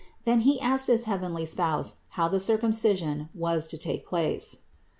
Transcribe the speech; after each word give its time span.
Then 0.25 0.39
he 0.39 0.59
asked 0.59 0.87
his 0.87 1.03
heavenly 1.03 1.45
Spouse 1.45 1.97
how 2.17 2.27
the 2.27 2.39
Circumcision 2.39 3.29
was 3.35 3.67
to 3.67 3.77
take 3.77 4.03
place. 4.07 4.53
521. 4.55 4.67